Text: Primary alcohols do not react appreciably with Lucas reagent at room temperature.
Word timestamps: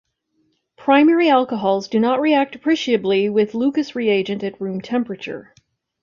Primary 0.77 1.29
alcohols 1.29 1.87
do 1.87 1.99
not 1.99 2.21
react 2.21 2.55
appreciably 2.55 3.29
with 3.29 3.53
Lucas 3.53 3.95
reagent 3.95 4.43
at 4.43 4.59
room 4.59 4.81
temperature. 4.81 5.53